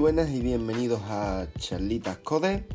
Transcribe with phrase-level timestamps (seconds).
[0.00, 2.66] buenas y bienvenidos a Charlitas Code.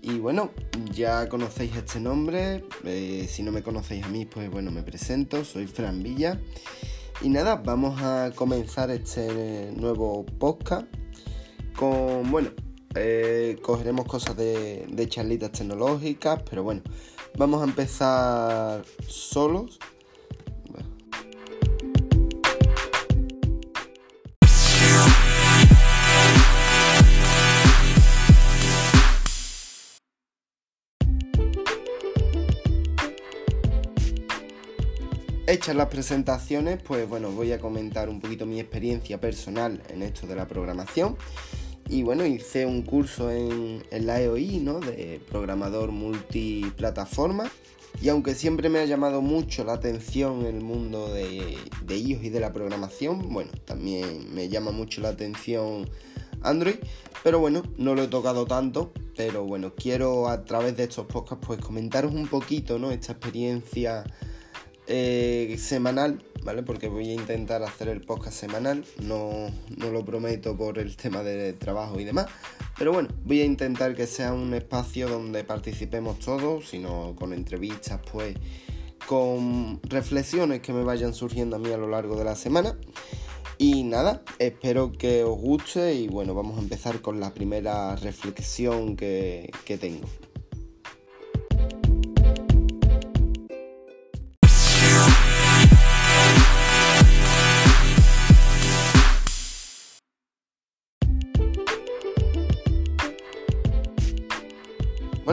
[0.00, 0.52] Y bueno,
[0.90, 5.44] ya conocéis este nombre, eh, si no me conocéis a mí, pues bueno, me presento,
[5.44, 6.40] soy Fran Villa.
[7.20, 10.86] Y nada, vamos a comenzar este nuevo podcast
[11.76, 12.48] con, bueno,
[12.94, 16.80] eh, cogeremos cosas de, de charlitas tecnológicas, pero bueno,
[17.36, 19.78] vamos a empezar solos
[35.52, 40.26] Hechas las presentaciones, pues bueno, voy a comentar un poquito mi experiencia personal en esto
[40.26, 41.18] de la programación.
[41.90, 44.80] Y bueno, hice un curso en, la EOI, ¿no?
[44.80, 47.50] De programador multiplataforma.
[48.00, 52.30] Y aunque siempre me ha llamado mucho la atención el mundo de, de iOS y
[52.30, 55.86] de la programación, bueno, también me llama mucho la atención
[56.40, 56.76] Android.
[57.22, 58.94] Pero bueno, no lo he tocado tanto.
[59.18, 62.90] Pero bueno, quiero a través de estos podcasts pues comentaros un poquito, ¿no?
[62.90, 64.04] Esta experiencia
[64.94, 66.62] eh, semanal, ¿vale?
[66.62, 69.48] Porque voy a intentar hacer el podcast semanal, no,
[69.78, 72.26] lo prometo por el tema de trabajo y demás,
[72.76, 78.00] pero bueno, voy a intentar que sea un espacio donde participemos todos, sino con entrevistas,
[78.12, 78.36] pues
[79.06, 82.76] con reflexiones que me vayan surgiendo a mí a lo largo de la semana.
[83.56, 88.94] Y nada, espero que os guste y bueno, vamos a empezar con la primera reflexión
[88.94, 90.06] que tengo.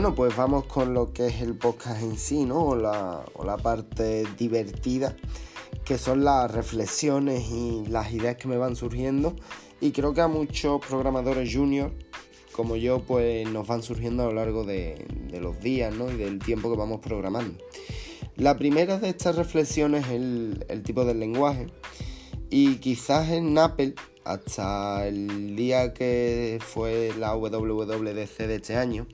[0.00, 2.64] Bueno, pues vamos con lo que es el podcast en sí, ¿no?
[2.68, 5.14] O la, parte divertida,
[5.84, 9.36] que son las reflexiones y las ideas que me van surgiendo.
[9.78, 11.92] Y creo que a muchos programadores juniors,
[12.52, 15.06] como yo, pues nos van surgiendo a lo largo de,
[15.38, 16.10] los días, ¿no?
[16.10, 17.62] Y del tiempo que vamos programando.
[18.36, 21.66] La primera de estas reflexiones es el, el tipo del lenguaje.
[22.48, 29.06] Y quizás en Apple, hasta el día que fue la WWDC de este año,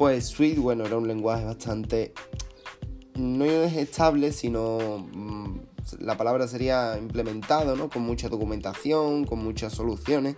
[0.00, 2.14] pues Swift, bueno, era un lenguaje bastante...
[3.16, 5.58] No es estable, sino mm,
[5.98, 7.90] la palabra sería implementado, ¿no?
[7.90, 10.36] Con mucha documentación, con muchas soluciones.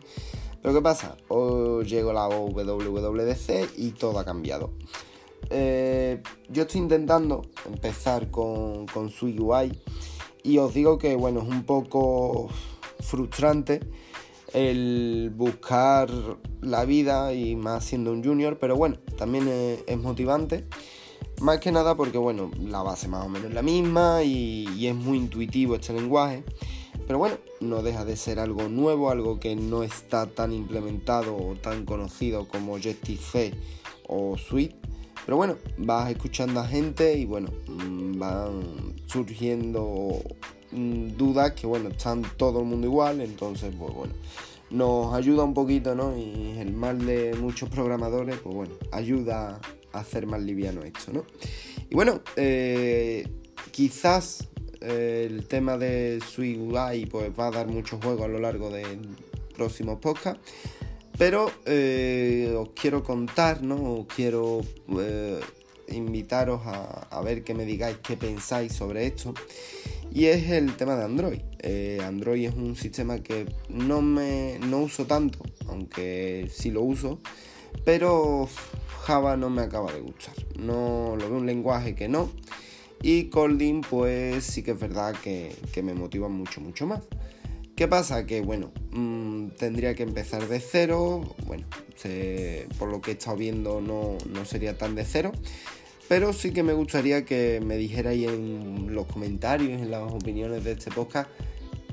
[0.61, 1.17] Pero ¿qué pasa?
[1.29, 4.73] Hoy llegó la WWDC y todo ha cambiado.
[5.49, 9.81] Eh, yo estoy intentando empezar con, con Swift UI
[10.43, 12.49] y os digo que, bueno, es un poco
[12.99, 13.79] frustrante
[14.53, 16.11] el buscar
[16.61, 20.67] la vida y más siendo un junior, pero bueno, también es, motivante.
[21.41, 24.95] Más que nada porque, bueno, la base más o menos es la misma y, es
[24.95, 26.45] muy intuitivo este lenguaje.
[27.07, 31.55] Pero bueno, no deja de ser algo nuevo, algo que no está tan implementado o
[31.57, 33.55] tan conocido como Objective-C
[34.07, 34.77] o Suite.
[35.25, 40.21] Pero bueno, vas escuchando a gente y bueno, mm, van surgiendo
[40.73, 44.15] mm, dudas que bueno, están todo el mundo igual, entonces pues bueno,
[44.73, 46.17] nos ayuda un poquito, ¿no?
[46.17, 49.61] Y el mal de muchos programadores, pues bueno, ayuda
[49.93, 51.25] a hacer más liviano esto, ¿no?
[51.91, 53.29] Y bueno, eh,
[53.71, 54.49] quizás
[54.81, 58.71] eh, el tema de Sweet UI pues va a dar mucho juego a lo largo
[58.71, 59.01] del
[59.55, 60.41] próximo podcast.
[61.19, 64.01] Pero eh, os quiero contar, ¿no?
[64.01, 64.63] Os quiero
[65.89, 69.35] invitaros a, a ver que me digáis qué pensáis sobre esto.
[70.15, 71.41] Y es el tema de Android.
[71.61, 77.21] Eh, Android es un sistema que no me no uso tanto, aunque sí lo uso,
[77.87, 78.47] pero
[79.05, 80.35] Java no me acaba de gustar.
[80.59, 82.31] No lo veo un lenguaje que no.
[83.01, 87.01] Y Kotlin, pues sí que es verdad que, me motiva mucho, mucho más.
[87.75, 88.27] ¿Qué pasa?
[88.27, 91.35] Que bueno, mm, tendría que empezar de cero.
[91.47, 91.67] Bueno,
[92.79, 95.33] por lo que he estado viendo no, no sería tan de cero.
[96.13, 100.73] Pero sí que me gustaría que me dijerais en los comentarios, en las opiniones de
[100.73, 101.31] este podcast,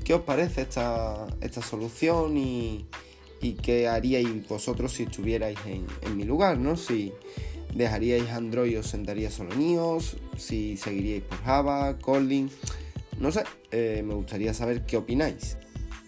[0.04, 1.26] qué os parece esta,
[1.62, 2.84] solución y,
[3.62, 6.76] qué haríais vosotros si estuvierais en, mi lugar, ¿no?
[6.76, 7.14] Si
[7.74, 10.00] dejaríais Android os sentaríais solo en
[10.36, 12.50] si seguiríais por Java, Kotlin,
[13.20, 15.56] no sé, eh, me gustaría saber qué opináis.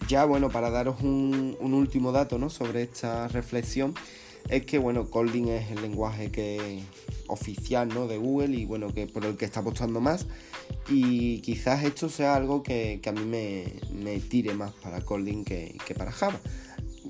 [0.07, 2.51] Ya bueno, para daros un, un último dato ¿no?
[2.51, 3.95] sobre esta reflexión,
[4.49, 6.81] es que bueno, Kotlin es el lenguaje que
[7.27, 8.07] oficial ¿no?
[8.07, 10.25] de Google y bueno, que por el que está apostando más.
[10.89, 16.11] Y quizás esto sea algo que, a mí me, tire más para Kotlin que, para
[16.11, 16.39] Java.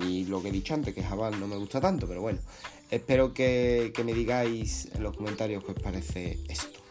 [0.01, 2.39] Y lo que he dicho antes, que Java no me gusta tanto, pero bueno,
[2.89, 6.82] espero que, que me digáis en los comentarios qué os parece esto.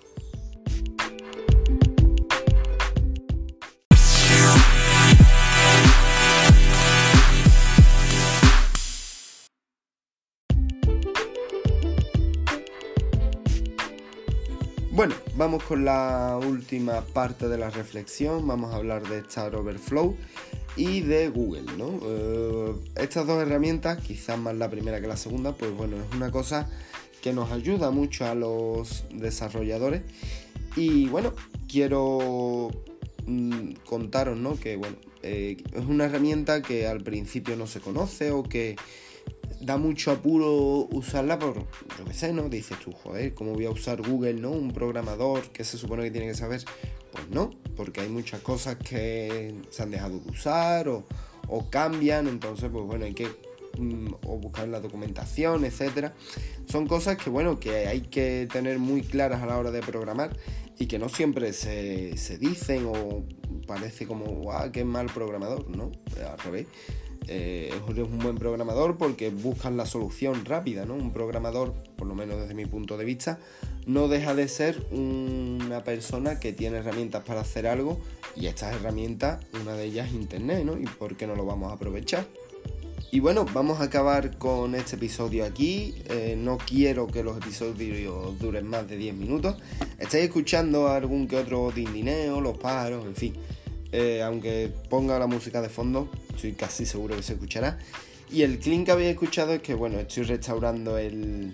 [15.03, 18.47] Bueno, vamos con la última parte de la reflexión.
[18.47, 20.17] Vamos a hablar de Star Overflow
[20.77, 21.99] y de Google, ¿no?
[22.05, 26.31] Eh, estas dos herramientas, quizás más la primera que la segunda, pues bueno, es una
[26.31, 26.71] cosa
[27.21, 30.03] que nos ayuda mucho a los desarrolladores.
[30.77, 31.33] Y bueno,
[31.69, 32.71] quiero
[33.27, 34.55] mm, contaros, ¿no?
[34.55, 34.95] Que bueno,
[35.25, 38.77] eh, es una herramienta que al principio no se conoce o que
[39.63, 42.49] da mucho apuro usarla por, yo qué sé, ¿no?
[42.49, 44.51] Dices tú, joder, ¿cómo voy a usar Google, ¿no?
[44.51, 46.65] Un programador que se supone que tiene que saber.
[47.13, 51.05] Pues no, porque hay muchas cosas que se han dejado de usar o,
[51.71, 53.29] cambian, entonces, pues bueno, hay que
[53.79, 56.15] mm, buscar la documentación, etcétera.
[56.67, 60.37] Son cosas que, bueno, que hay que tener muy claras a la hora de programar
[60.79, 63.25] y que no siempre se, se dicen o
[63.67, 65.93] parece como, guau, qué mal programador, ¿no?
[66.27, 66.67] Al revés
[67.29, 70.95] eh, es un buen programador porque buscan la solución rápida, ¿no?
[70.95, 73.39] Un programador, por lo menos desde mi punto de vista,
[73.87, 78.01] no deja de ser una persona que tiene herramientas para hacer algo
[78.37, 80.79] y estas herramientas, una de ellas es Internet, ¿no?
[80.79, 82.27] ¿Y por qué no lo vamos a aprovechar?
[83.15, 85.95] Y bueno, vamos a acabar con este episodio aquí.
[86.09, 89.57] Eh, no quiero que los episodios duren más de 10 minutos.
[89.99, 93.35] Estáis escuchando algún que otro dindineo, los paros, en fin.
[93.93, 97.79] Eh, aunque ponga la música de fondo, estoy casi seguro que se escuchará.
[98.31, 101.53] Y el clean que habéis escuchado es que, bueno, estoy restaurando el,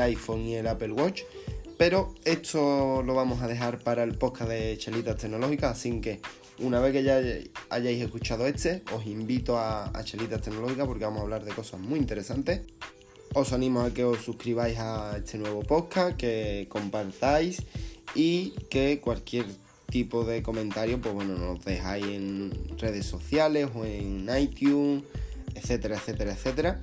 [0.00, 1.22] iPhone y el Apple Watch,
[1.78, 6.20] pero esto lo vamos a dejar para el podcast de Chelitas Tecnológicas, así que
[6.58, 7.20] una vez que ya
[7.70, 11.78] hayáis escuchado este, os invito a, a Chelitas Tecnológicas porque vamos a hablar de cosas
[11.78, 12.62] muy interesantes.
[13.32, 17.62] Os animo a que os suscribáis a este nuevo podcast, que compartáis
[18.16, 19.46] y que cualquier
[19.90, 25.04] tipo de comentario, pues bueno, nos dejáis en redes sociales o en iTunes,
[25.54, 26.80] etcétera, etcétera, etcétera.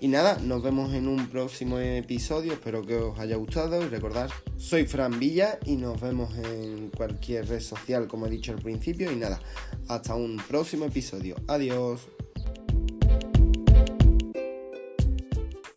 [0.00, 4.30] Y nada, nos vemos en un próximo episodio, espero que os haya gustado y recordad,
[4.56, 9.10] soy Fran Villa y nos vemos en cualquier red social como he dicho al principio
[9.10, 9.40] y nada,
[9.88, 12.08] hasta un próximo episodio, adiós.